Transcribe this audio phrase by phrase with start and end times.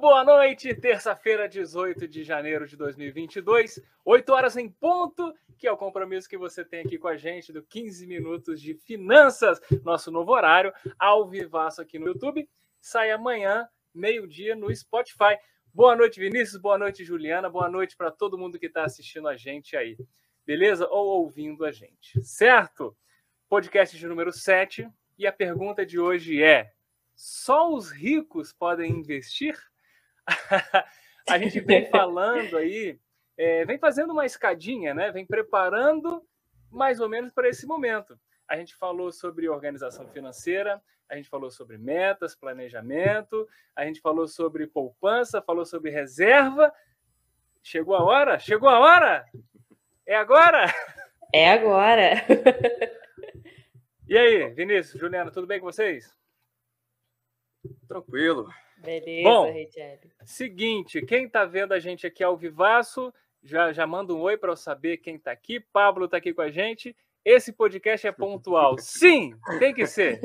[0.00, 5.76] Boa noite, terça-feira, 18 de janeiro de 2022, 8 horas em ponto, que é o
[5.76, 10.30] compromisso que você tem aqui com a gente do 15 minutos de finanças, nosso novo
[10.30, 12.48] horário, ao vivaço aqui no YouTube,
[12.80, 15.36] sai amanhã, meio-dia, no Spotify.
[15.74, 19.36] Boa noite, Vinícius, boa noite, Juliana, boa noite para todo mundo que está assistindo a
[19.36, 19.98] gente aí,
[20.46, 20.86] beleza?
[20.88, 22.96] Ou ouvindo a gente, certo?
[23.48, 26.70] Podcast de número 7, e a pergunta de hoje é:
[27.16, 29.58] só os ricos podem investir?
[31.28, 32.98] a gente vem falando aí,
[33.36, 35.10] é, vem fazendo uma escadinha, né?
[35.10, 36.22] Vem preparando
[36.70, 38.18] mais ou menos para esse momento.
[38.48, 44.28] A gente falou sobre organização financeira, a gente falou sobre metas, planejamento, a gente falou
[44.28, 46.72] sobre poupança, falou sobre reserva.
[47.62, 48.38] Chegou a hora?
[48.38, 49.24] Chegou a hora?
[50.06, 50.66] É agora?
[51.32, 52.14] É agora.
[54.10, 56.16] E aí, Vinícius, Juliana, tudo bem com vocês?
[57.86, 58.48] Tranquilo.
[58.78, 60.00] Beleza, Bom, Richelle.
[60.24, 63.12] Seguinte, quem está vendo a gente aqui ao vivaço,
[63.42, 65.60] já, já manda um oi para eu saber quem está aqui.
[65.60, 66.96] Pablo está aqui com a gente.
[67.24, 68.76] Esse podcast é pontual.
[68.78, 70.20] Sim, tem que ser.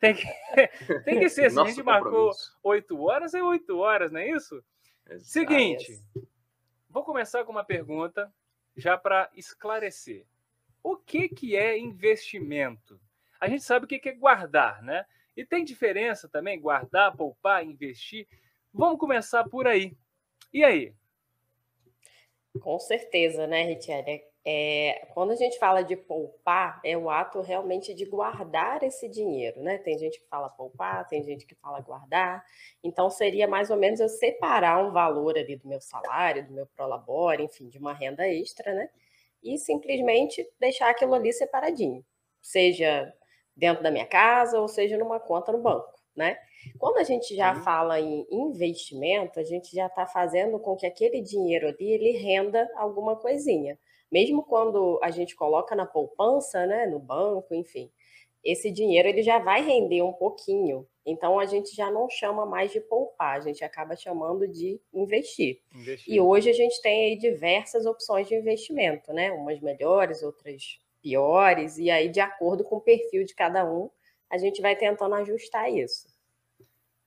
[0.00, 0.24] Tem que,
[1.04, 1.50] tem que ser.
[1.50, 2.58] Se a Nosso gente marcou compromisso.
[2.62, 4.62] oito horas, é oito horas, não é isso?
[5.08, 5.24] Exato.
[5.24, 6.00] Seguinte,
[6.88, 8.32] vou começar com uma pergunta
[8.76, 10.24] já para esclarecer.
[10.82, 13.00] O que, que é investimento?
[13.40, 15.04] A gente sabe o que que é guardar, né?
[15.36, 18.26] E tem diferença também, guardar, poupar, investir.
[18.72, 19.96] Vamos começar por aí.
[20.52, 20.94] E aí?
[22.60, 24.22] Com certeza, né, Richelle?
[24.44, 29.62] É, quando a gente fala de poupar, é o ato realmente de guardar esse dinheiro,
[29.62, 29.78] né?
[29.78, 32.44] Tem gente que fala poupar, tem gente que fala guardar.
[32.82, 36.66] Então, seria mais ou menos eu separar um valor ali do meu salário, do meu
[36.66, 38.90] prolabore, enfim, de uma renda extra, né?
[39.42, 42.04] E simplesmente deixar aquilo ali separadinho.
[42.40, 43.14] Seja
[43.56, 46.38] dentro da minha casa ou seja numa conta no banco, né?
[46.78, 47.62] Quando a gente já Uhum.
[47.62, 52.68] fala em investimento, a gente já está fazendo com que aquele dinheiro ali ele renda
[52.76, 53.78] alguma coisinha.
[54.10, 57.90] Mesmo quando a gente coloca na poupança, né, no banco, enfim,
[58.44, 60.86] esse dinheiro ele já vai render um pouquinho.
[61.04, 65.60] Então a gente já não chama mais de poupar, a gente acaba chamando de investir.
[65.74, 66.14] Investir.
[66.14, 69.32] E hoje a gente tem aí diversas opções de investimento, né?
[69.32, 73.90] Umas melhores, outras piores, e aí, de acordo com o perfil de cada um,
[74.30, 76.06] a gente vai tentando ajustar isso.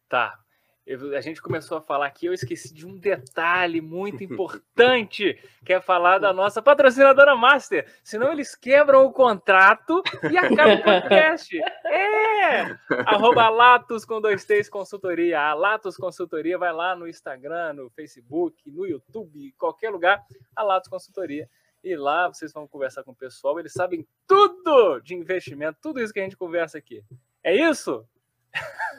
[0.07, 0.37] Tá.
[0.85, 5.33] Eu- a gente começou a falar aqui, eu esqueci de um detalhe muito importante,
[5.65, 7.91] que é falar da nossa patrocinadora Master.
[8.03, 11.57] Senão eles quebram o contrato e acabam o podcast.
[11.85, 12.77] É!
[13.07, 15.39] Arroba Latos com dois T's consultoria.
[15.41, 20.23] A Latos Consultoria vai lá no Instagram, no Facebook, no YouTube, qualquer lugar,
[20.55, 21.49] a Latos Consultoria.
[21.85, 26.11] E lá vocês vão conversar com o pessoal, eles sabem tudo de investimento, tudo isso
[26.11, 27.03] que a gente conversa aqui.
[27.43, 28.03] É isso?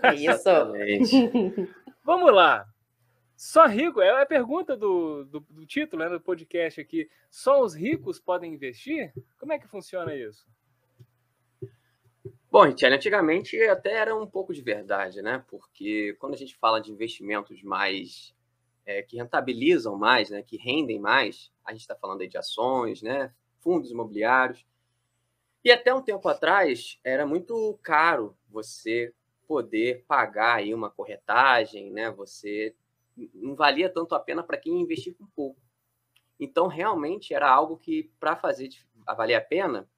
[0.05, 0.31] É isso.
[0.31, 1.11] Exatamente.
[2.05, 2.65] Vamos lá.
[3.37, 7.11] Só rico, é a pergunta do, do, do título né, do podcast aqui.
[7.29, 9.13] Só os ricos podem investir?
[9.37, 10.47] Como é que funciona isso?
[12.49, 15.45] Bom, Richelle, antigamente até era um pouco de verdade, né?
[15.49, 18.33] Porque quando a gente fala de investimentos mais
[18.87, 20.43] é, que rentabilizam mais, né?
[20.43, 23.35] Que rendem mais, a gente está falando aí de ações, né?
[23.61, 24.65] Fundos imobiliários.
[25.65, 29.13] E até um tempo atrás era muito caro você
[29.49, 32.11] poder pagar aí uma corretagem, né?
[32.13, 32.75] Você
[33.35, 35.61] não valia tanto a pena para quem investir com pouco.
[36.39, 38.69] Então, realmente era algo que, para fazer
[39.07, 39.89] a valer a pena,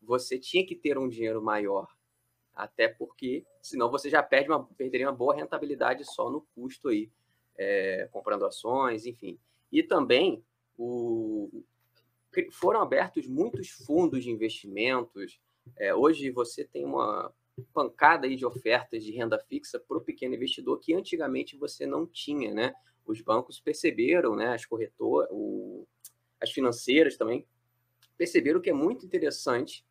[0.00, 1.88] você tinha que ter um dinheiro maior.
[2.54, 7.10] Até porque, senão você já perde uma, perderia uma boa rentabilidade só no custo aí,
[7.58, 9.38] é, comprando ações, enfim.
[9.70, 10.44] E também
[10.76, 11.62] o,
[12.50, 15.40] foram abertos muitos fundos de investimentos.
[15.76, 17.32] É, hoje você tem uma
[17.72, 22.06] pancada aí de ofertas de renda fixa para o pequeno investidor que antigamente você não
[22.06, 22.74] tinha, né?
[23.06, 24.54] Os bancos perceberam, né?
[24.54, 25.86] As corretoras, o-
[26.40, 27.46] as financeiras também
[28.16, 29.84] perceberam que é muito interessante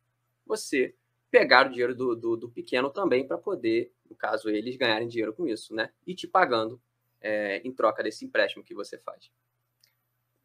[0.44, 0.94] você
[1.30, 5.32] pegar o dinheiro do, do, do pequeno também para poder, no caso, eles ganharem dinheiro
[5.32, 5.90] com isso, né?
[6.06, 6.80] E te pagando
[7.22, 9.30] é, em troca desse empréstimo que você faz.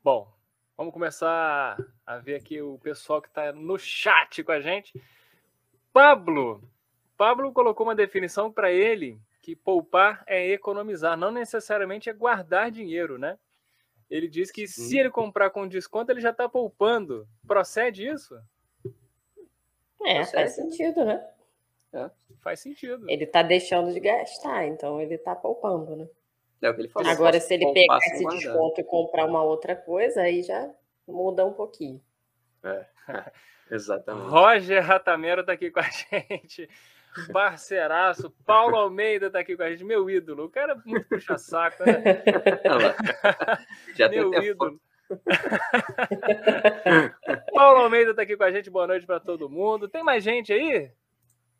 [0.03, 0.31] Bom,
[0.75, 4.93] vamos começar a ver aqui o pessoal que está no chat com a gente.
[5.91, 6.63] Pablo.
[7.17, 13.17] Pablo colocou uma definição para ele que poupar é economizar, não necessariamente é guardar dinheiro,
[13.17, 13.39] né?
[14.09, 14.99] Ele diz que se Sim.
[14.99, 17.27] ele comprar com desconto, ele já está poupando.
[17.45, 18.39] Procede isso?
[20.05, 21.25] É, Tá faz sentido, né?
[22.39, 23.09] Faz sentido.
[23.09, 26.07] Ele tá deixando de gastar, então ele tá poupando, né?
[26.61, 27.09] É o que ele falou.
[27.09, 30.69] Agora, se ele pegar esse desconto e comprar uma outra coisa, aí já
[31.07, 32.01] muda um pouquinho.
[33.69, 34.29] Exatamente.
[34.29, 36.67] Roger Ratamero está aqui com a gente.
[37.31, 38.31] parceiraço.
[38.45, 40.45] Paulo Almeida tá aqui com a gente, meu ídolo.
[40.45, 41.93] O cara é muito puxa-saco, né?
[43.95, 44.79] Já meu ídolo.
[47.53, 49.87] Paulo Almeida tá aqui com a gente, boa noite para todo mundo.
[49.87, 50.91] Tem mais gente aí?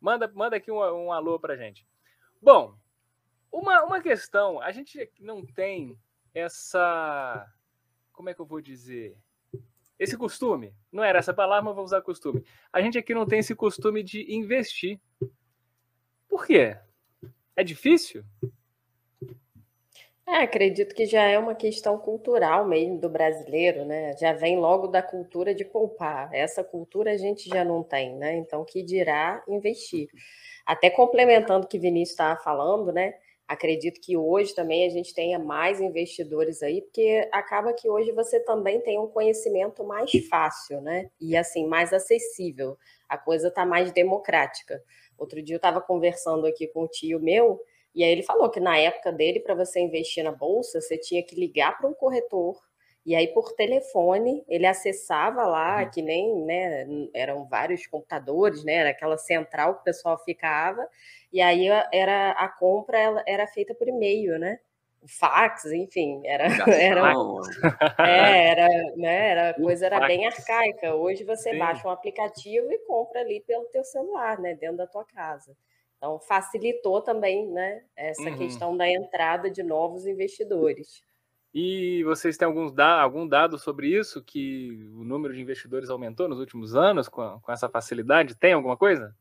[0.00, 1.86] Manda, manda aqui um, um alô pra gente.
[2.40, 2.74] Bom,
[3.52, 5.98] uma, uma questão, a gente não tem
[6.34, 7.46] essa.
[8.12, 9.16] Como é que eu vou dizer?
[9.98, 10.74] Esse costume.
[10.92, 12.44] Não era essa palavra, mas vou usar costume.
[12.72, 15.00] A gente aqui não tem esse costume de investir.
[16.28, 16.76] Por quê?
[17.56, 18.24] É difícil?
[20.24, 24.14] É, acredito que já é uma questão cultural mesmo do brasileiro, né?
[24.18, 26.28] Já vem logo da cultura de poupar.
[26.34, 28.36] Essa cultura a gente já não tem, né?
[28.36, 30.08] Então, que dirá investir.
[30.66, 33.14] Até complementando o que Vinícius estava falando, né?
[33.48, 38.38] Acredito que hoje também a gente tenha mais investidores aí, porque acaba que hoje você
[38.40, 41.10] também tem um conhecimento mais fácil, né?
[41.18, 42.76] E assim, mais acessível.
[43.08, 44.82] A coisa está mais democrática.
[45.16, 47.58] Outro dia eu estava conversando aqui com o tio meu,
[47.94, 51.22] e aí ele falou que na época dele, para você investir na bolsa, você tinha
[51.22, 52.60] que ligar para um corretor,
[53.08, 55.90] e aí, por telefone, ele acessava lá, uhum.
[55.90, 60.86] que nem, né, eram vários computadores, né, era aquela central que o pessoal ficava,
[61.32, 64.60] e aí era a compra era feita por e-mail, né?
[65.00, 67.14] O fax, enfim, era era,
[67.98, 70.94] é, era, né, era a coisa era bem arcaica.
[70.94, 71.58] Hoje você Sim.
[71.58, 75.56] baixa um aplicativo e compra ali pelo teu celular, né, dentro da tua casa.
[75.96, 78.36] Então facilitou também, né, essa uhum.
[78.36, 81.07] questão da entrada de novos investidores.
[81.52, 84.22] E vocês têm alguns da algum dado sobre isso?
[84.22, 88.34] Que o número de investidores aumentou nos últimos anos com, com essa facilidade?
[88.34, 89.16] Tem alguma coisa?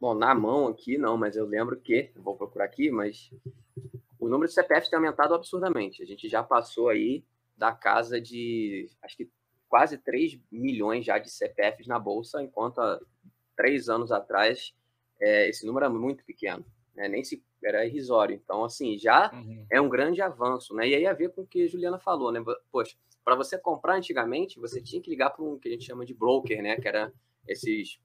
[0.00, 3.30] Bom, na mão aqui não, mas eu lembro que, vou procurar aqui, mas
[4.18, 6.02] o número de CPFs tem aumentado absurdamente.
[6.02, 7.24] A gente já passou aí
[7.56, 9.30] da casa de, acho que
[9.68, 12.98] quase 3 milhões já de CPFs na Bolsa, enquanto há
[13.54, 14.74] três anos atrás
[15.20, 16.64] é, esse número era muito pequeno
[16.94, 17.08] né?
[17.08, 18.34] nem se era irrisório.
[18.34, 19.66] Então, assim, já uhum.
[19.70, 20.88] é um grande avanço, né?
[20.88, 22.42] E aí a ver com o que a Juliana falou, né?
[22.70, 26.04] Poxa, para você comprar antigamente, você tinha que ligar para um que a gente chama
[26.04, 26.76] de broker, né?
[26.76, 27.12] Que era
[27.46, 28.00] esses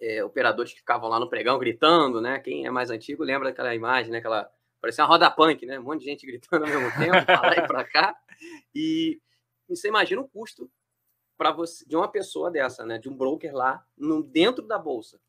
[0.00, 2.38] é, operadores que ficavam lá no pregão gritando, né?
[2.40, 4.18] Quem é mais antigo lembra daquela imagem, né?
[4.18, 4.50] Aquela
[4.80, 5.78] parecia uma roda punk, né?
[5.78, 8.16] Um monte de gente gritando ao mesmo tempo, para lá e para cá.
[8.74, 9.20] E,
[9.68, 10.68] e você imagina o custo
[11.38, 12.98] para você de uma pessoa dessa, né?
[12.98, 15.20] De um broker lá no, dentro da bolsa.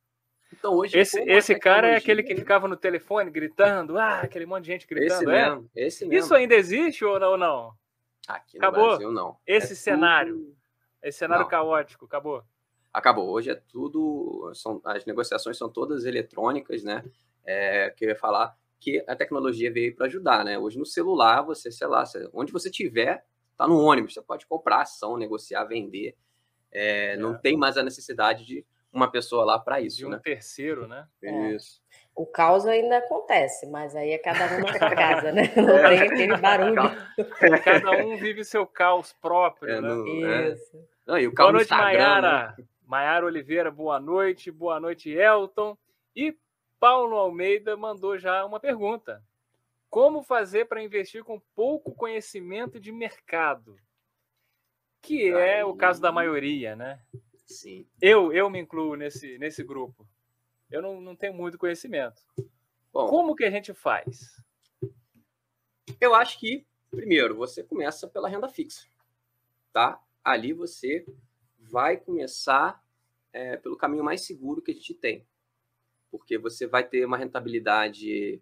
[0.57, 4.65] Então hoje esse, esse cara é aquele que ficava no telefone gritando, ah, aquele monte
[4.65, 5.23] de gente gritando.
[5.23, 5.49] Esse é?
[5.49, 6.25] mesmo, esse mesmo.
[6.25, 7.37] Isso ainda existe ou não?
[7.37, 7.73] não?
[8.27, 8.89] Aqui no acabou?
[8.89, 9.37] Brasil não.
[9.45, 10.55] Esse é cenário, tudo...
[11.01, 11.49] esse cenário não.
[11.49, 12.43] caótico, acabou.
[12.93, 13.29] Acabou.
[13.29, 17.03] Hoje é tudo, são, as negociações são todas eletrônicas, né?
[17.43, 20.59] É, que eu ia falar que a tecnologia veio para ajudar, né?
[20.59, 22.03] Hoje no celular, você, sei lá,
[22.33, 23.25] onde você tiver,
[23.57, 26.15] tá no ônibus, você pode comprar ação, negociar, vender.
[26.71, 27.17] É, é.
[27.17, 29.97] Não tem mais a necessidade de uma pessoa lá para isso.
[29.97, 30.21] De um né?
[30.23, 31.07] terceiro, né?
[31.21, 31.51] É.
[31.51, 31.81] Isso.
[32.15, 35.51] O caos ainda acontece, mas aí é cada um na sua casa, né?
[35.57, 35.89] Não é.
[35.89, 36.83] tem aquele barulho.
[37.63, 39.87] Cada um vive seu caos próprio, é, né?
[39.87, 40.49] Não, é.
[40.49, 40.87] Isso.
[41.05, 42.55] Não, e o boa noite, Maiara.
[42.57, 42.65] Né?
[42.85, 44.51] Maiara Oliveira, boa noite.
[44.51, 45.75] Boa noite, Elton.
[46.15, 46.37] E
[46.79, 49.23] Paulo Almeida mandou já uma pergunta.
[49.89, 53.75] Como fazer para investir com pouco conhecimento de mercado?
[55.01, 55.63] Que é Aí...
[55.63, 56.99] o caso da maioria, né?
[57.45, 57.87] Sim.
[58.01, 60.07] Eu, eu me incluo nesse, nesse grupo.
[60.69, 62.21] Eu não, não tenho muito conhecimento.
[62.91, 64.41] Bom, Como que a gente faz?
[65.99, 68.87] Eu acho que, primeiro, você começa pela renda fixa.
[69.71, 70.01] Tá?
[70.23, 71.05] Ali você
[71.59, 72.83] vai começar
[73.31, 75.25] é, pelo caminho mais seguro que a gente tem.
[76.11, 78.41] Porque você vai ter uma rentabilidade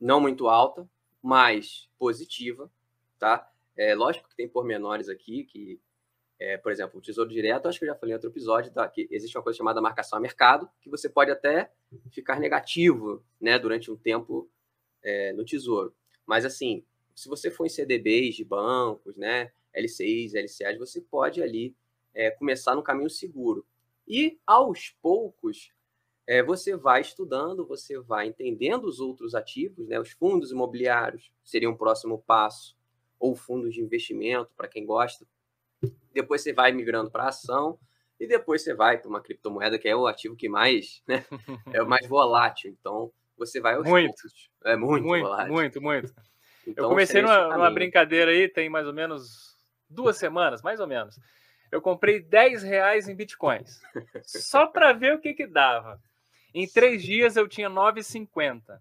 [0.00, 0.88] não muito alta,
[1.22, 2.70] mas positiva,
[3.18, 3.50] tá?
[3.76, 5.80] É lógico que tem pormenores aqui que
[6.38, 8.88] é, por exemplo, o Tesouro Direto, acho que eu já falei em outro episódio, tá,
[8.88, 11.70] que existe uma coisa chamada marcação a mercado, que você pode até
[12.10, 14.48] ficar negativo né, durante um tempo
[15.02, 15.92] é, no Tesouro.
[16.24, 21.74] Mas, assim, se você for em CDBs de bancos, né, LCIs, LCAs, você pode ali
[22.14, 23.66] é, começar no caminho seguro.
[24.06, 25.72] E, aos poucos,
[26.24, 31.68] é, você vai estudando, você vai entendendo os outros ativos, né, os fundos imobiliários seria
[31.68, 32.76] um próximo passo,
[33.18, 35.26] ou fundos de investimento, para quem gosta
[36.12, 37.78] depois você vai migrando para ação
[38.18, 41.24] e depois você vai para uma criptomoeda que é o ativo que mais, né,
[41.72, 42.70] é o mais volátil.
[42.70, 44.14] Então, você vai aos muito.
[44.14, 44.50] Poucos.
[44.64, 45.52] É muito, muito volátil.
[45.52, 46.14] Muito, muito.
[46.66, 49.56] Então, eu comecei numa, numa, brincadeira aí, tem mais ou menos
[49.88, 51.18] duas semanas, mais ou menos.
[51.72, 53.80] Eu comprei 10 reais em bitcoins,
[54.22, 55.98] só para ver o que que dava.
[56.52, 58.78] Em três dias eu tinha 9,50.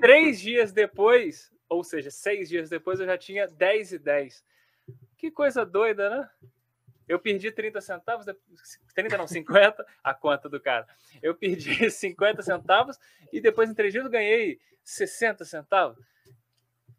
[0.00, 4.44] Três dias depois, ou seja, seis dias depois, eu já tinha 10 e 10.
[5.20, 6.30] Que coisa doida, né?
[7.06, 8.24] Eu perdi 30 centavos,
[8.94, 10.86] 30 não, 50, a conta do cara.
[11.20, 12.98] Eu perdi 50 centavos
[13.30, 16.02] e depois em três dias eu ganhei 60 centavos.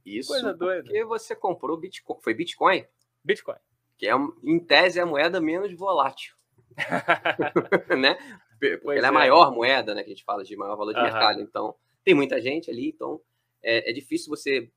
[0.06, 0.84] Isso Coisa doida.
[0.84, 2.20] porque você comprou Bitcoin.
[2.22, 2.86] Foi Bitcoin?
[3.24, 3.58] Bitcoin.
[3.98, 4.13] Que é,
[4.44, 6.36] em tese, é a moeda menos volátil.
[7.98, 8.18] né?
[8.60, 9.12] Porque ela é a é.
[9.12, 10.04] maior moeda, né?
[10.04, 11.06] Que a gente fala de maior valor de uhum.
[11.06, 11.42] mercado.
[11.42, 13.20] Então, tem muita gente ali, então
[13.63, 14.72] é, é difícil você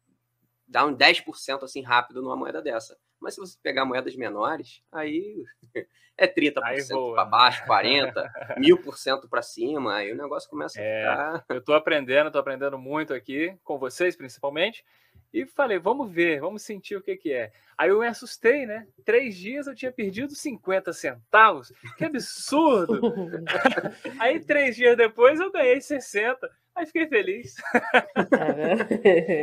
[0.66, 2.96] dar um 10% assim rápido numa moeda dessa.
[3.24, 5.42] Mas se você pegar moedas menores, aí
[6.16, 8.12] é 30% para baixo, 40%,
[8.58, 11.44] 1000% para cima, aí o negócio começa é, a ficar.
[11.48, 14.84] Eu estou aprendendo, estou aprendendo muito aqui, com vocês principalmente,
[15.32, 17.50] e falei, vamos ver, vamos sentir o que, que é.
[17.78, 18.86] Aí eu me assustei, né?
[19.06, 23.00] Três dias eu tinha perdido 50 centavos, que absurdo!
[24.20, 26.46] aí três dias depois eu ganhei 60.
[26.76, 27.54] Aí fiquei feliz.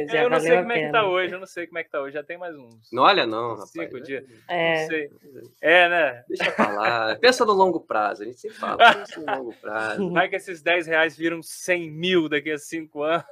[0.09, 1.89] É, eu não sei como é que tá hoje, eu não sei como é que
[1.89, 2.13] tá hoje.
[2.13, 2.91] Já tem mais uns.
[2.91, 3.69] Não olha, não, rapaz.
[3.69, 4.01] Cinco né?
[4.01, 4.25] dias.
[4.50, 4.81] É.
[4.81, 5.11] Não sei.
[5.61, 6.25] É, né?
[6.27, 7.17] Deixa eu falar.
[7.21, 8.95] Pensa no longo prazo, a gente sempre fala.
[8.95, 10.11] Pensa no longo prazo.
[10.11, 13.23] Vai que esses 10 reais viram 100 mil daqui a cinco anos.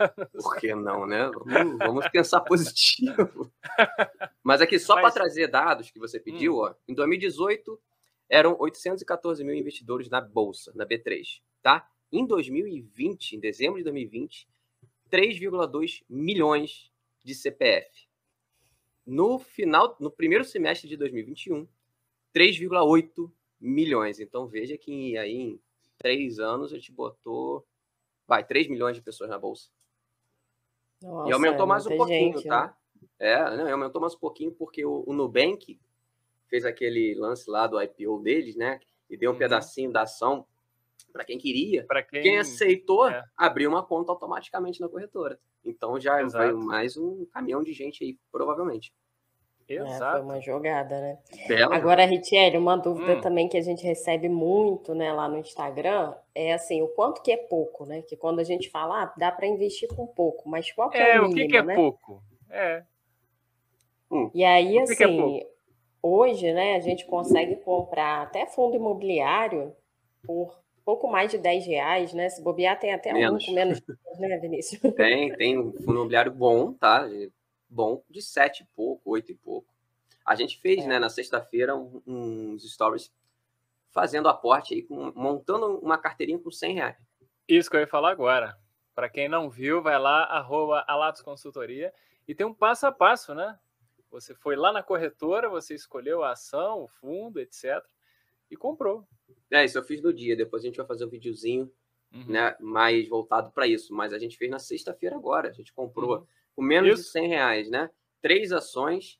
[0.41, 1.29] Por que não, né?
[1.45, 3.51] Vamos, vamos pensar positivo.
[4.41, 5.01] Mas aqui, só Mas...
[5.03, 6.61] para trazer dados que você pediu, hum.
[6.61, 7.77] ó, em 2018
[8.29, 11.85] eram 814 mil investidores na Bolsa, na B3, tá?
[12.11, 14.47] Em 2020, em dezembro de 2020,
[15.11, 16.91] 3,2 milhões
[17.23, 18.07] de CPF.
[19.05, 21.67] No final, no primeiro semestre de 2021,
[22.33, 24.19] 3,8 milhões.
[24.19, 25.61] Então veja que aí em
[25.97, 27.65] três anos a gente botou,
[28.27, 29.69] vai, 3 milhões de pessoas na bolsa.
[31.01, 32.67] Nossa, e aumentou mais um pouquinho, gente, tá?
[32.67, 32.73] Né?
[33.19, 35.79] É, não, aumentou mais um pouquinho porque o, o Nubank
[36.47, 38.79] fez aquele lance lá do IPO deles, né?
[39.09, 39.39] E deu um uhum.
[39.39, 40.45] pedacinho da ação
[41.11, 41.85] para quem queria.
[42.09, 42.21] Quem...
[42.21, 42.37] quem...
[42.37, 43.23] aceitou, é.
[43.37, 45.39] abriu uma conta automaticamente na corretora.
[45.63, 46.45] Então já Exato.
[46.45, 48.93] veio mais um caminhão de gente aí, provavelmente.
[49.69, 50.03] Exato.
[50.03, 51.19] É, foi uma jogada, né?
[51.47, 51.75] Bela.
[51.75, 53.21] Agora, Ritieri, uma dúvida hum.
[53.21, 57.31] também que a gente recebe muito né, lá no Instagram é assim, o quanto que
[57.31, 58.01] é pouco, né?
[58.01, 61.17] Que quando a gente fala, ah, dá para investir com pouco, mas qual que é,
[61.17, 61.75] é o mínimo, o que, que é né?
[61.75, 62.23] pouco?
[62.49, 62.83] É.
[64.11, 64.31] Hum.
[64.33, 65.45] E aí, assim, que é assim,
[66.01, 69.75] hoje, né, a gente consegue comprar até fundo imobiliário
[70.23, 70.59] por
[70.89, 72.27] pouco mais de 10 reais, né?
[72.29, 73.43] Se bobear, tem até menos.
[73.43, 73.79] um com menos,
[74.17, 74.81] né, Vinícius?
[74.98, 77.08] Tem, tem um fundo imobiliário bom, tá?
[77.69, 79.72] Bom, de 7 e pouco, 8 e pouco.
[80.25, 80.88] A gente fez, é.
[80.88, 83.13] né, na sexta-feira, uns stories
[83.91, 86.98] fazendo aporte aí, montando uma carteirinha com 100 reais.
[87.48, 88.58] Isso que eu ia falar agora.
[88.96, 91.93] Para quem não viu, vai lá, arroba Alatos Consultoria,
[92.27, 93.60] e tem um passo a passo, né?
[94.10, 97.79] Você foi lá na corretora, você escolheu a ação, o fundo, etc.
[98.49, 99.07] E comprou.
[99.51, 100.35] É, isso eu fiz no dia.
[100.35, 101.71] Depois a gente vai fazer um videozinho
[102.13, 102.25] uhum.
[102.27, 103.93] né, mais voltado para isso.
[103.93, 105.49] Mas a gente fez na sexta-feira agora.
[105.49, 106.25] A gente comprou uhum.
[106.55, 107.03] com menos isso.
[107.03, 107.89] de 100 reais, né?
[108.21, 109.19] Três ações,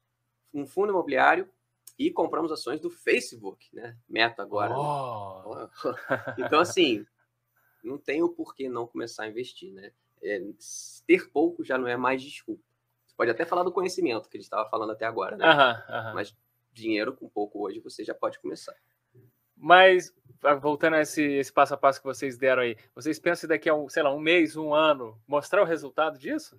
[0.53, 1.50] um fundo imobiliário
[1.98, 3.98] e compramos ações do Facebook, né?
[4.07, 4.74] Meta agora.
[4.77, 5.55] Oh.
[5.55, 5.69] Né?
[6.45, 7.05] Então, assim,
[7.83, 9.91] não tem o porquê não começar a investir, né?
[10.21, 10.41] É,
[11.05, 12.63] ter pouco já não é mais desculpa.
[13.05, 15.45] Você pode até falar do conhecimento que a gente estava falando até agora, né?
[15.45, 16.36] Uhum, Mas
[16.71, 18.75] dinheiro com pouco hoje você já pode começar.
[19.60, 23.50] Mas, ah, voltando a esse, esse passo a passo que vocês deram aí, vocês pensam
[23.50, 26.58] daqui a, um, sei lá, um mês, um ano, mostrar o resultado disso?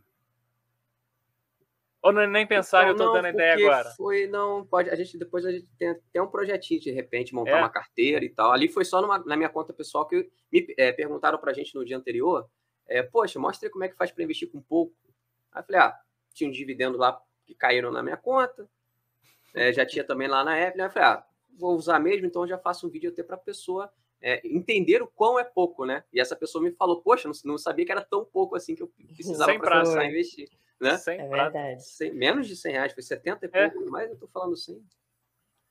[2.02, 3.90] Ou não, nem pensar, então, eu estou dando ideia agora?
[3.90, 4.88] Foi, não, pode.
[4.88, 7.56] A gente depois a gente tem, tem um projetinho de repente, montar é?
[7.56, 8.52] uma carteira e tal.
[8.52, 11.84] Ali foi só numa, na minha conta pessoal que me é, perguntaram pra gente no
[11.84, 12.48] dia anterior.
[12.86, 14.94] É, Poxa, mostra aí como é que faz para investir com pouco.
[15.52, 15.98] Aí eu falei, ah,
[16.32, 18.66] tinha um dividendo lá que caíram na minha conta.
[19.54, 20.86] É, já tinha também lá na app, né?
[20.86, 21.24] Eu falei, ah,
[21.60, 25.02] vou usar mesmo, então eu já faço um vídeo até para a pessoa é, entender
[25.02, 26.04] o quão é pouco, né?
[26.12, 28.82] E essa pessoa me falou, poxa, não, não sabia que era tão pouco assim que
[28.82, 30.48] eu precisava para começar a investir.
[30.80, 30.98] Né?
[31.08, 31.84] é verdade.
[32.14, 33.68] menos de 100 reais, foi 70 e é.
[33.68, 33.90] pouco, é.
[33.90, 34.82] mas eu tô falando 100.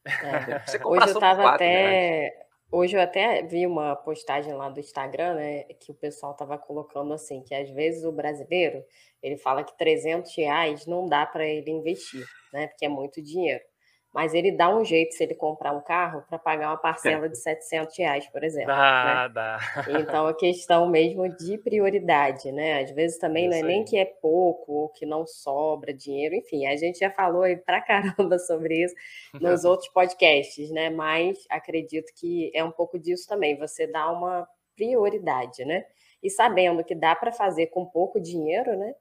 [0.06, 0.86] É.
[0.86, 2.46] Hoje eu tava até...
[2.72, 7.12] Hoje eu até vi uma postagem lá do Instagram, né, que o pessoal tava colocando
[7.12, 8.86] assim, que às vezes o brasileiro,
[9.24, 13.64] ele fala que 300 reais não dá para ele investir, né, porque é muito dinheiro
[14.14, 17.38] mas ele dá um jeito se ele comprar um carro para pagar uma parcela de
[17.38, 18.68] 700 reais, por exemplo.
[18.68, 19.34] Dá, né?
[19.34, 19.60] dá.
[20.00, 22.82] Então, a questão mesmo de prioridade, né?
[22.82, 26.34] Às vezes também Isso não é nem que é pouco ou que não sobra dinheiro,
[26.34, 28.96] enfim, a gente já falou aí pra caramba sobre isso
[29.40, 30.90] nos outros podcasts, né?
[30.90, 35.86] Mas acredito que é um pouco disso também, você dá uma prioridade, né?
[36.22, 38.94] E sabendo que dá para fazer com pouco dinheiro, né?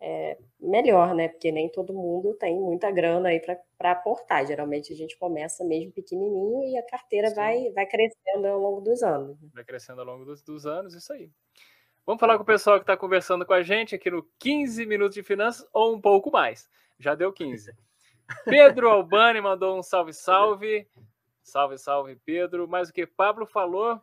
[0.00, 1.28] É, melhor, né?
[1.28, 3.40] Porque nem todo mundo tem muita grana aí
[3.76, 4.46] para aportar.
[4.46, 9.02] Geralmente a gente começa mesmo pequenininho e a carteira vai, vai crescendo ao longo dos
[9.02, 9.40] anos.
[9.40, 9.48] Né?
[9.54, 11.30] Vai crescendo ao longo dos, dos anos, isso aí.
[12.06, 15.14] Vamos falar com o pessoal que está conversando com a gente aqui no 15 Minutos
[15.14, 16.68] de Finanças ou um pouco mais.
[16.98, 17.72] Já deu 15.
[18.46, 20.88] Pedro Albani mandou um salve, salve.
[21.42, 22.66] Salve, salve, Pedro.
[22.66, 24.00] Mas o que Pablo falou,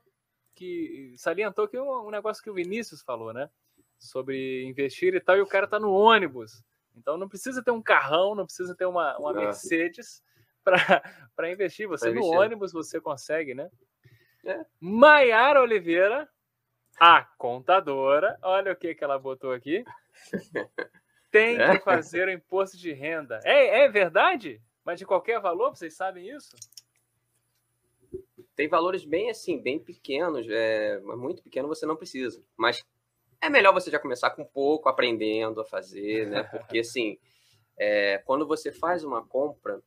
[0.53, 3.49] que salientou que um, um negócio que o Vinícius falou, né?
[3.97, 6.63] Sobre investir e tal, e o cara tá no ônibus.
[6.95, 10.23] Então não precisa ter um carrão, não precisa ter uma, uma Mercedes
[11.35, 11.87] para investir.
[11.87, 13.69] Você no ônibus você consegue, né?
[14.45, 14.65] É.
[14.79, 16.27] Maiara Oliveira,
[16.99, 19.83] a contadora, olha o que, que ela botou aqui.
[21.29, 21.77] Tem é.
[21.77, 23.39] que fazer o imposto de renda.
[23.43, 24.61] É, é verdade?
[24.83, 26.55] Mas de qualquer valor, vocês sabem isso?
[28.55, 32.41] Tem valores bem assim, bem pequenos, é, muito pequeno você não precisa.
[32.55, 32.83] Mas
[33.41, 36.43] é melhor você já começar com pouco, aprendendo a fazer, né?
[36.51, 37.17] Porque assim,
[37.77, 39.81] é, quando você faz uma compra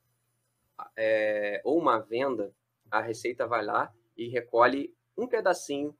[0.97, 2.55] é, ou uma venda,
[2.91, 5.97] a Receita vai lá e recolhe um pedacinho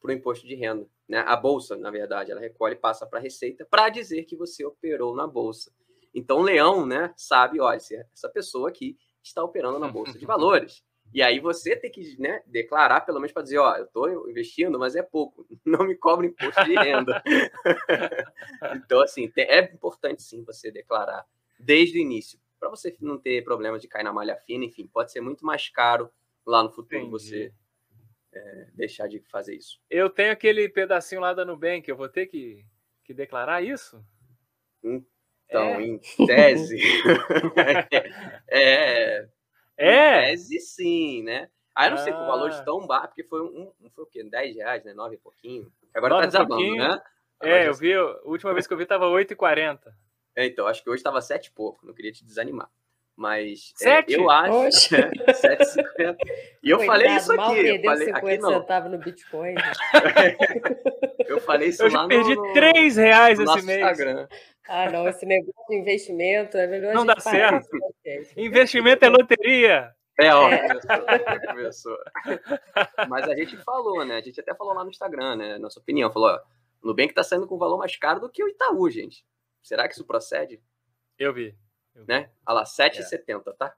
[0.00, 0.86] para o imposto de renda.
[1.08, 1.18] Né?
[1.18, 4.64] A bolsa, na verdade, ela recolhe e passa para a Receita para dizer que você
[4.64, 5.72] operou na bolsa.
[6.14, 10.84] Então, o leão né, sabe, olha, essa pessoa aqui está operando na bolsa de valores.
[11.14, 14.80] E aí você tem que né, declarar, pelo menos, para dizer, ó, eu estou investindo,
[14.80, 17.22] mas é pouco, não me cobra imposto de renda.
[18.74, 21.24] então, assim, é importante sim você declarar
[21.56, 25.12] desde o início, para você não ter problema de cair na malha fina, enfim, pode
[25.12, 26.10] ser muito mais caro
[26.44, 27.10] lá no futuro Entendi.
[27.10, 27.52] você
[28.32, 29.80] é, deixar de fazer isso.
[29.88, 32.66] Eu tenho aquele pedacinho lá da Nubank, eu vou ter que,
[33.04, 34.04] que declarar isso?
[34.82, 35.82] Então, é.
[35.82, 36.78] em tese.
[38.48, 39.28] é,
[39.76, 40.20] é.
[40.20, 41.48] Em tese, sim, né?
[41.74, 42.02] Aí eu não ah.
[42.02, 44.22] sei com valores tão baixo, porque foi um, um, foi o quê?
[44.22, 44.94] 10 reais, né?
[44.94, 45.72] 9 e pouquinho.
[45.94, 46.76] Agora tá desabando, pouquinho.
[46.76, 47.02] né?
[47.40, 49.80] Agora é, eu vi, a última vez que eu vi tava 8,40.
[50.36, 52.70] É, então, acho que hoje tava 7 e pouco, não queria te desanimar.
[53.16, 54.94] Mas é, eu acho.
[54.94, 56.16] É, 7,50.
[56.64, 57.36] E eu Coitado, falei isso aqui.
[57.36, 58.52] Mal eu falei, 50 aqui não.
[58.54, 59.54] centavos no Bitcoin.
[61.28, 63.78] eu falei isso eu lá perdi no, 3 reais esse mês.
[63.80, 64.28] Instagram.
[64.66, 67.68] Ah, não, esse negócio de investimento é melhor Não dá certo.
[68.36, 69.94] Investimento é loteria.
[70.18, 70.68] É, ó, é.
[70.68, 71.98] Começou, começou.
[73.08, 74.16] Mas a gente falou, né?
[74.16, 75.58] A gente até falou lá no Instagram, né?
[75.58, 76.12] Nossa opinião.
[76.12, 76.40] Falou, ó,
[76.82, 79.26] Nubank tá saindo com um valor mais caro do que o Itaú, gente.
[79.62, 80.62] Será que isso procede?
[81.18, 81.56] Eu vi.
[81.94, 82.08] Eu vi.
[82.08, 82.30] Né?
[82.46, 83.52] Olha lá, 7,70, é.
[83.52, 83.74] tá?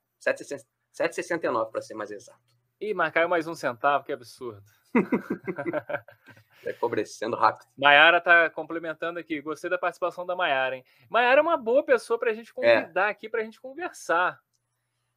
[0.92, 2.40] 7,69 para ser mais exato.
[2.81, 4.62] Ih, mas caiu mais um centavo, que absurdo.
[6.59, 7.66] Está empobrecendo rápido.
[7.77, 9.40] Maiara está complementando aqui.
[9.40, 10.85] Gostei da participação da Maiara, hein?
[11.09, 13.11] Maiara é uma boa pessoa para a gente convidar é.
[13.11, 14.40] aqui, para a gente conversar.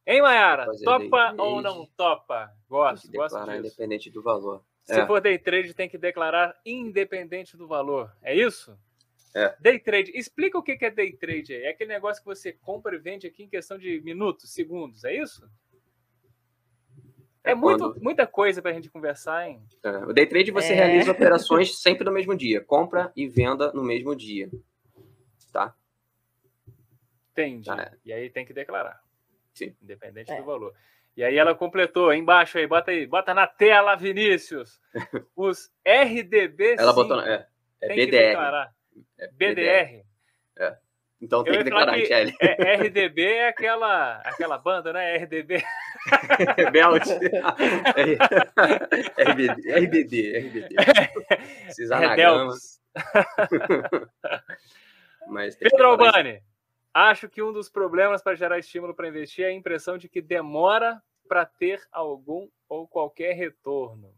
[0.06, 0.66] Hein, Maiara?
[0.84, 2.52] Topa ou não topa?
[2.68, 3.58] Gosto, gosto disso.
[3.58, 4.64] independente do valor.
[4.82, 5.06] Se é.
[5.06, 8.12] for day trade, tem que declarar independente do valor.
[8.22, 8.76] É isso?
[9.34, 9.54] É.
[9.60, 10.10] Day trade.
[10.14, 11.62] Explica o que é day trade aí.
[11.64, 15.04] É aquele negócio que você compra e vende aqui em questão de minutos, segundos.
[15.04, 15.48] É isso?
[17.44, 18.02] É, é muito, quando...
[18.02, 19.62] muita coisa para a gente conversar, hein?
[19.82, 20.76] É, o day trade você é.
[20.76, 24.50] realiza operações sempre no mesmo dia, compra e venda no mesmo dia,
[25.52, 25.74] tá?
[27.32, 27.66] Entendi.
[27.66, 27.92] Tá.
[28.04, 29.00] E aí tem que declarar.
[29.54, 29.74] Sim.
[29.82, 30.36] Independente é.
[30.36, 30.74] do valor.
[31.16, 34.80] E aí ela completou, embaixo aí, bota aí, bota na tela, Vinícius.
[35.36, 36.76] Os RDB.
[36.78, 37.46] Ela botou, é,
[37.80, 38.70] é BDR.
[39.18, 40.04] É BDR.
[40.58, 40.78] É.
[41.20, 45.16] Então tem que declarar, que é, RDB é aquela, aquela banda, né?
[45.18, 45.62] RDB.
[46.72, 47.04] Belt.
[49.18, 50.76] RBD, RBD, RBD.
[51.68, 52.80] Esses anagramas.
[55.28, 56.42] Mas Pedro Albani,
[56.94, 60.22] acho que um dos problemas para gerar estímulo para investir é a impressão de que
[60.22, 64.14] demora para ter algum ou qualquer retorno.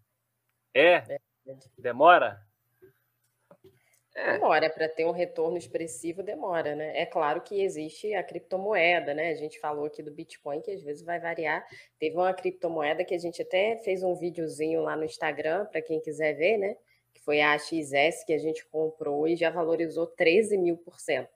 [0.72, 1.18] É?
[1.76, 2.40] Demora?
[4.14, 4.34] É.
[4.34, 6.98] Demora para ter um retorno expressivo, demora, né?
[7.00, 9.30] É claro que existe a criptomoeda, né?
[9.30, 11.66] A gente falou aqui do Bitcoin, que às vezes vai variar.
[11.98, 15.98] Teve uma criptomoeda que a gente até fez um videozinho lá no Instagram, para quem
[15.98, 16.76] quiser ver, né?
[17.14, 21.30] Que foi a XS que a gente comprou e já valorizou 13 mil por cento.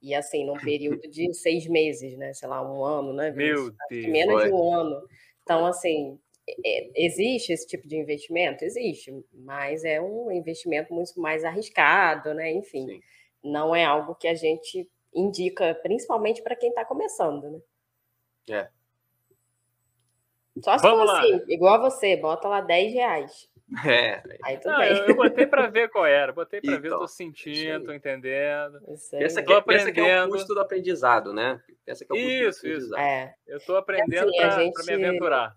[0.00, 2.32] E assim, num período de seis meses, né?
[2.32, 3.32] Sei lá, um ano, né?
[3.32, 4.06] Meu Deus.
[4.06, 5.02] Menos de um ano.
[5.42, 6.18] Então, assim,
[6.94, 8.64] existe esse tipo de investimento?
[8.64, 12.52] Existe, mas é um investimento muito mais arriscado, né?
[12.52, 13.00] Enfim, Sim.
[13.42, 17.60] não é algo que a gente indica, principalmente para quem está começando, né?
[18.50, 18.68] É.
[20.62, 23.48] Só se Vamos for assim, igual a você, bota lá 10 reais.
[23.86, 24.22] É.
[24.44, 24.90] Aí tudo Não, bem.
[24.90, 28.78] Eu, eu botei para ver qual era, botei para então, ver, tô sentindo, tô entendendo.
[29.10, 31.60] Pensa que, pensa que é o custo do aprendizado, né?
[31.84, 32.82] Pensa que é o custo isso, do aprendizado.
[32.82, 33.34] Isso, é.
[33.46, 34.96] Eu tô aprendendo assim, para gente...
[34.96, 35.56] me aventurar.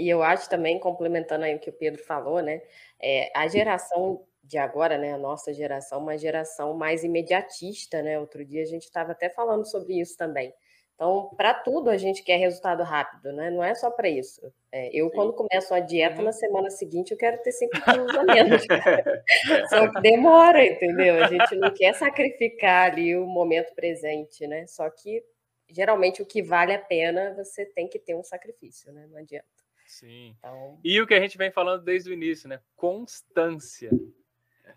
[0.00, 2.62] E eu acho também, complementando aí o que o Pedro falou, né?
[3.00, 5.12] É, a geração de agora, né?
[5.12, 8.18] A nossa geração, uma geração mais imediatista, né?
[8.18, 10.52] Outro dia a gente estava até falando sobre isso também.
[10.94, 13.50] Então, para tudo a gente quer resultado rápido, né?
[13.50, 14.40] Não é só para isso.
[14.70, 15.14] É, eu, Sim.
[15.14, 16.24] quando começo a dieta, uhum.
[16.24, 18.62] na semana seguinte eu quero ter 5 quilos a menos.
[19.70, 21.24] só que demora, entendeu?
[21.24, 24.66] A gente não quer sacrificar ali o momento presente, né?
[24.66, 25.24] Só que
[25.70, 29.06] geralmente o que vale a pena, você tem que ter um sacrifício, né?
[29.10, 29.59] Não adianta.
[29.90, 30.36] Sim.
[30.38, 30.78] Então...
[30.84, 32.60] E o que a gente vem falando desde o início, né?
[32.76, 33.90] Constância.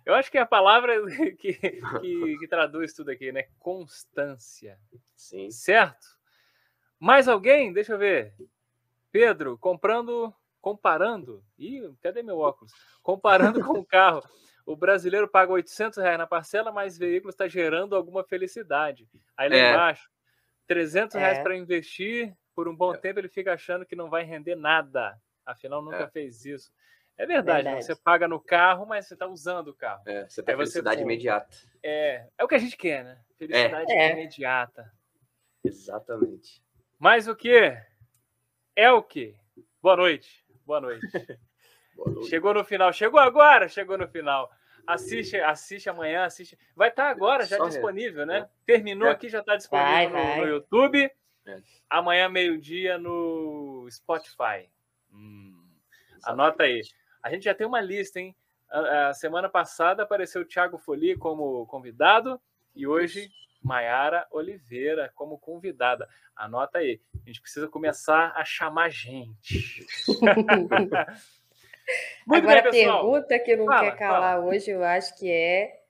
[0.04, 0.94] Eu acho que é a palavra
[1.38, 3.44] que, que, que traduz tudo aqui, né?
[3.60, 4.80] Constância.
[5.16, 5.52] Sim.
[5.52, 6.08] Certo?
[7.00, 7.72] Mais alguém?
[7.72, 8.34] Deixa eu ver.
[9.12, 11.46] Pedro, comprando, comparando.
[11.60, 12.74] Ih, cadê meu óculos?
[13.04, 14.24] Comparando com o carro.
[14.66, 19.08] O brasileiro paga 800 reais na parcela, mas o veículo está gerando alguma felicidade.
[19.38, 19.74] Aí lá é.
[19.74, 20.10] embaixo,
[20.66, 21.44] 300 reais é.
[21.44, 22.98] para investir, por um bom é.
[22.98, 25.20] tempo ele fica achando que não vai render nada.
[25.46, 26.08] Afinal, nunca é.
[26.08, 26.72] fez isso.
[27.18, 27.86] É verdade, verdade.
[27.86, 30.02] você paga no carro, mas você está usando o carro.
[30.08, 31.56] É, você tem felicidade você, imediata.
[31.84, 33.22] É, é o que a gente quer, né?
[33.38, 34.12] Felicidade é.
[34.14, 34.92] imediata.
[35.64, 36.64] Exatamente.
[36.98, 37.78] Mas o que?
[38.76, 39.36] É o que?
[39.82, 40.44] Boa noite.
[40.66, 41.06] Boa noite.
[41.96, 42.30] Boa noite.
[42.30, 42.92] Chegou no final.
[42.92, 44.50] Chegou agora, chegou no final.
[44.86, 46.58] Assiste, assiste amanhã, assiste.
[46.76, 48.40] Vai estar tá agora já Só disponível, né?
[48.40, 48.50] É.
[48.66, 49.12] Terminou é.
[49.12, 50.42] aqui, já está disponível vai, no, vai.
[50.42, 51.12] no, YouTube.
[51.46, 51.62] É.
[51.90, 54.70] Amanhã, meio-dia, no Spotify.
[55.12, 55.64] Hum.
[56.24, 56.82] Anota aí.
[57.22, 58.36] A gente já tem uma lista, hein?
[58.70, 62.40] A, a semana passada apareceu o Thiago Foli como convidado
[62.76, 63.30] e hoje
[63.62, 66.08] Maiara Oliveira como convidada.
[66.36, 67.00] Anota aí.
[67.16, 69.86] A gente precisa começar a chamar gente.
[72.26, 74.46] Muito Agora, bem, a pergunta que não fala, quer calar fala.
[74.46, 75.83] hoje, eu acho que é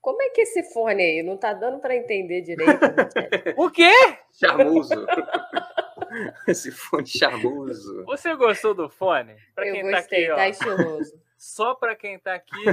[0.00, 1.22] como é que esse fone aí?
[1.22, 2.72] Não tá dando para entender direito.
[3.56, 3.92] o quê?
[4.32, 4.94] Charmoso.
[6.48, 8.04] esse fone charmoso.
[8.04, 9.36] Você gostou do fone?
[9.54, 11.20] Pra eu quem gostei, tá, aqui, tá estiloso.
[11.36, 12.64] Só para quem tá aqui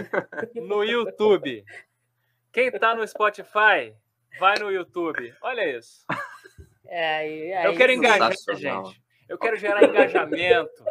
[0.55, 1.63] no YouTube.
[2.51, 3.93] Quem tá no Spotify,
[4.39, 5.33] vai no YouTube.
[5.41, 6.05] Olha isso.
[6.85, 9.01] É, é, eu quero engajar, gente.
[9.27, 10.83] Eu quero gerar engajamento.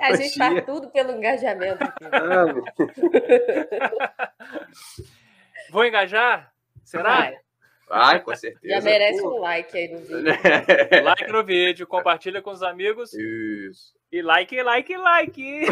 [0.00, 1.78] A gente faz tudo pelo engajamento.
[5.70, 6.52] Vou engajar?
[6.84, 7.16] Será?
[7.16, 7.38] Vai.
[7.88, 8.74] Vai, com certeza.
[8.74, 10.24] Já merece um like aí no vídeo.
[11.04, 13.14] like no vídeo, compartilha com os amigos.
[13.14, 13.94] Isso.
[14.10, 15.66] E like, like, like.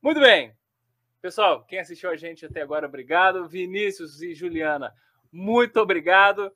[0.00, 0.52] Muito bem.
[1.20, 3.48] Pessoal, quem assistiu a gente até agora, obrigado.
[3.48, 4.92] Vinícius e Juliana,
[5.32, 6.52] muito obrigado.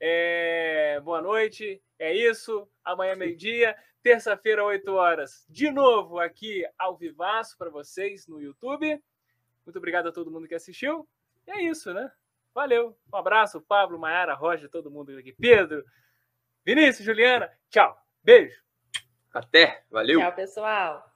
[0.00, 1.00] É...
[1.02, 1.82] Boa noite.
[1.98, 2.68] É isso.
[2.84, 3.76] Amanhã, meio-dia.
[4.02, 5.46] Terça-feira, 8 horas.
[5.48, 9.02] De novo aqui ao vivaço para vocês no YouTube.
[9.64, 11.08] Muito obrigado a todo mundo que assistiu.
[11.46, 12.10] E é isso, né?
[12.54, 12.96] Valeu.
[13.12, 15.32] Um abraço, Pablo, Maiara, Roger, todo mundo aqui.
[15.32, 15.84] Pedro,
[16.64, 17.50] Vinícius, Juliana.
[17.70, 17.96] Tchau.
[18.22, 18.62] Beijo.
[19.32, 19.84] Até.
[19.90, 20.20] Valeu.
[20.20, 21.10] Tchau, pessoal.